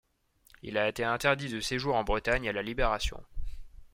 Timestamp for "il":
0.63-0.79